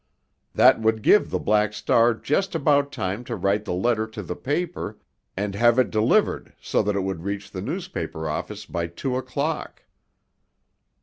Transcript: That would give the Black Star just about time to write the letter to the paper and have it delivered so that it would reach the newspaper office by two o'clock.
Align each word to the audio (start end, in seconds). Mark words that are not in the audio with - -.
That 0.55 0.81
would 0.81 1.03
give 1.03 1.29
the 1.29 1.37
Black 1.37 1.73
Star 1.73 2.15
just 2.15 2.55
about 2.55 2.91
time 2.91 3.23
to 3.25 3.35
write 3.35 3.65
the 3.65 3.73
letter 3.73 4.07
to 4.07 4.23
the 4.23 4.35
paper 4.35 4.97
and 5.37 5.53
have 5.53 5.77
it 5.77 5.91
delivered 5.91 6.53
so 6.59 6.81
that 6.81 6.95
it 6.95 7.03
would 7.03 7.21
reach 7.23 7.51
the 7.51 7.61
newspaper 7.61 8.27
office 8.27 8.65
by 8.65 8.87
two 8.87 9.15
o'clock. 9.15 9.83